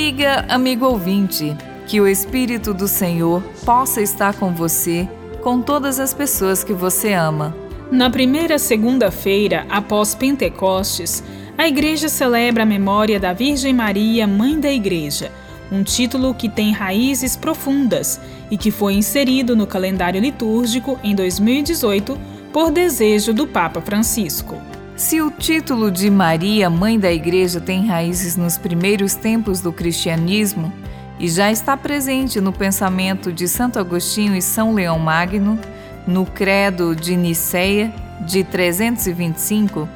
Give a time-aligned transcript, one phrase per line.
[0.00, 1.54] Amiga, amigo ouvinte,
[1.86, 5.06] que o Espírito do Senhor possa estar com você,
[5.42, 7.54] com todas as pessoas que você ama.
[7.92, 11.22] Na primeira segunda-feira após Pentecostes,
[11.56, 15.30] a Igreja celebra a memória da Virgem Maria, Mãe da Igreja,
[15.70, 18.18] um título que tem raízes profundas
[18.50, 22.18] e que foi inserido no calendário litúrgico em 2018
[22.54, 24.56] por desejo do Papa Francisco.
[25.00, 30.70] Se o título de Maria, Mãe da Igreja, tem raízes nos primeiros tempos do cristianismo
[31.18, 35.58] e já está presente no pensamento de Santo Agostinho e São Leão Magno,
[36.06, 37.90] no Credo de Nicéia
[38.26, 39.88] de 325,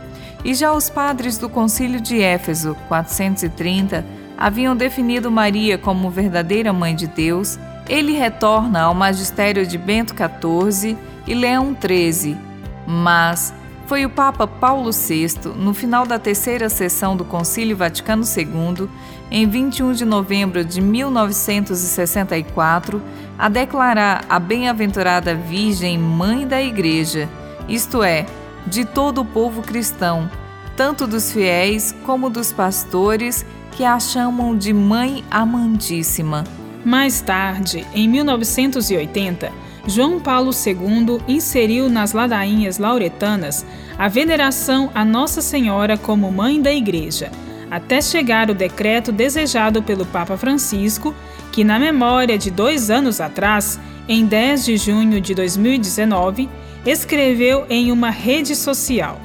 [0.43, 4.07] e já os padres do Concílio de Éfeso, 430,
[4.39, 10.97] haviam definido Maria como verdadeira mãe de Deus, ele retorna ao magistério de Bento XIV
[11.27, 12.39] e Leão XIII,
[12.87, 13.53] mas
[13.87, 18.89] foi o Papa Paulo VI, no final da terceira sessão do Concílio Vaticano II,
[19.31, 23.01] em 21 de novembro de 1964,
[23.39, 27.29] a declarar a bem-aventurada Virgem Mãe da Igreja,
[27.69, 28.27] isto é,
[28.67, 30.29] de todo o povo cristão,
[30.77, 36.45] tanto dos fiéis como dos pastores que a chamam de Mãe Amantíssima.
[36.85, 39.53] Mais tarde, em 1980,
[39.87, 43.67] João Paulo II inseriu nas ladainhas lauretanas
[43.99, 47.31] a veneração a Nossa Senhora como Mãe da Igreja,
[47.71, 51.15] até chegar o decreto desejado pelo Papa Francisco
[51.53, 56.49] que, na memória de dois anos atrás, em 10 de junho de 2019,
[56.87, 59.21] escreveu em uma rede social: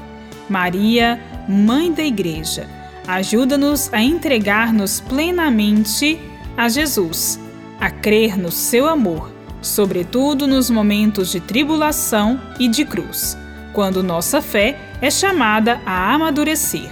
[0.49, 2.67] Maria, Mãe da Igreja,
[3.07, 6.19] ajuda-nos a entregar-nos plenamente
[6.55, 7.39] a Jesus,
[7.79, 13.37] a crer no seu amor, sobretudo nos momentos de tribulação e de cruz,
[13.73, 16.89] quando nossa fé é chamada a amadurecer.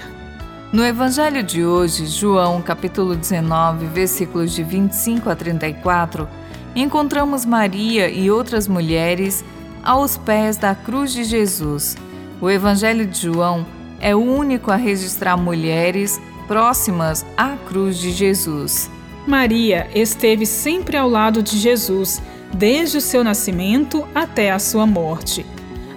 [0.71, 6.27] No Evangelho de hoje, João, capítulo 19, versículos de 25 a 34,
[6.75, 9.45] encontramos Maria e outras mulheres
[9.83, 11.95] aos pés da cruz de Jesus.
[12.41, 13.65] O Evangelho de João
[13.99, 18.91] é o único a registrar mulheres próximas à cruz de Jesus.
[19.25, 22.21] Maria esteve sempre ao lado de Jesus,
[22.53, 25.45] desde o seu nascimento até a sua morte.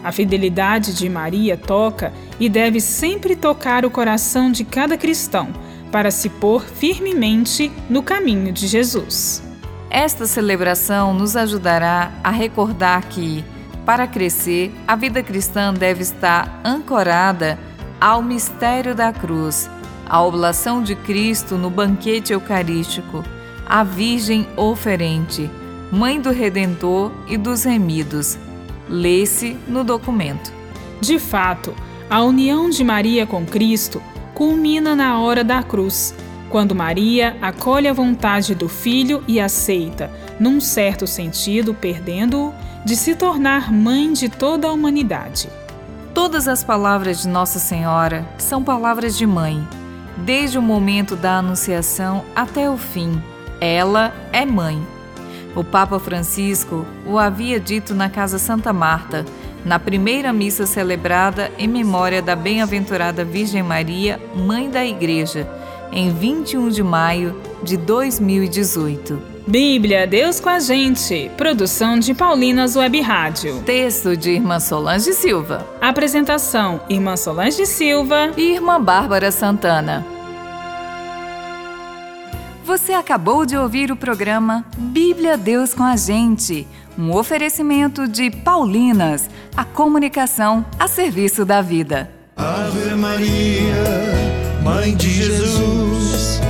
[0.03, 5.49] A fidelidade de Maria toca e deve sempre tocar o coração de cada cristão
[5.93, 9.43] para se pôr firmemente no caminho de Jesus.
[9.91, 13.45] Esta celebração nos ajudará a recordar que,
[13.85, 17.59] para crescer, a vida cristã deve estar ancorada
[18.01, 19.69] ao mistério da cruz,
[20.09, 23.25] à oblação de Cristo no banquete eucarístico,
[23.67, 25.51] à Virgem oferente,
[25.93, 28.39] Mãe do Redentor e dos remidos
[28.89, 30.53] lê-se no documento.
[31.01, 31.75] De fato,
[32.09, 34.03] a união de Maria com Cristo
[34.35, 36.15] culmina na hora da cruz,
[36.49, 42.53] quando Maria acolhe a vontade do Filho e aceita, num certo sentido, perdendo-o,
[42.85, 45.49] de se tornar mãe de toda a humanidade.
[46.15, 49.67] Todas as palavras de Nossa Senhora são palavras de mãe,
[50.19, 53.23] desde o momento da Anunciação até o fim.
[53.61, 54.81] Ela é mãe.
[55.55, 59.25] O Papa Francisco o havia dito na Casa Santa Marta,
[59.65, 65.49] na primeira missa celebrada em memória da bem-aventurada Virgem Maria, Mãe da Igreja,
[65.93, 69.31] em 21 de maio de 2018.
[69.47, 71.31] Bíblia, Deus com a gente.
[71.37, 73.61] Produção de Paulinas Web Rádio.
[73.65, 75.67] Texto de Irmã Solange Silva.
[75.81, 80.20] Apresentação: Irmã Solange Silva e Irmã Bárbara Santana.
[82.71, 89.29] Você acabou de ouvir o programa Bíblia Deus com a Gente, um oferecimento de Paulinas,
[89.57, 92.09] a comunicação a serviço da vida.
[92.37, 93.75] Ave Maria,
[94.63, 96.41] Mãe de Jesus,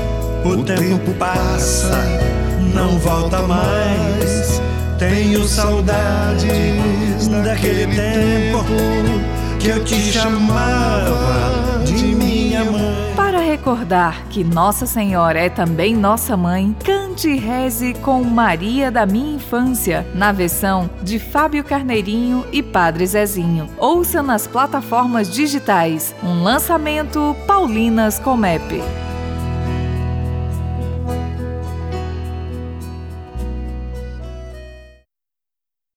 [0.44, 1.98] o tempo passa,
[2.74, 4.60] não volta mais.
[4.98, 8.62] Tenho saudades daquele tempo
[9.58, 13.09] que eu te chamava de minha mãe
[13.60, 19.34] recordar que Nossa Senhora é também nossa mãe, cante e reze com Maria da Minha
[19.34, 23.68] Infância, na versão de Fábio Carneirinho e Padre Zezinho.
[23.76, 26.14] Ouça nas plataformas digitais.
[26.22, 28.82] Um lançamento Paulinas Comep.